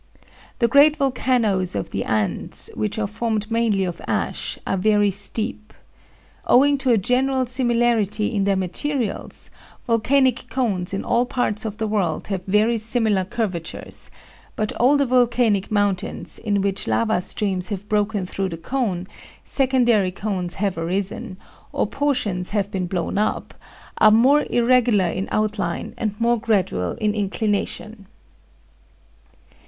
[0.57, 5.75] The great volcanoes of the Andes, which are formed mainly of ash, are very steep.
[6.47, 9.51] Owing to a general similarity in their materials,
[9.85, 14.09] volcanic cones in all parts of the world have very similar curvatures;
[14.55, 19.05] but older volcanic mountains, in which lava streams have broken through the cone,
[19.45, 21.37] secondary cones have arisen,
[21.71, 23.53] or portions have been blown up,
[23.99, 28.07] are more irregular in outline and more gradual in inclination.